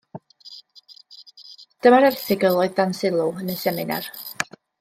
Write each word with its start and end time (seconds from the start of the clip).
Dyma'r 1.87 2.07
erthygl 2.09 2.59
oedd 2.63 2.75
dan 2.81 2.97
sylw 3.03 3.29
yn 3.45 3.55
y 3.57 3.59
seminar. 3.67 4.13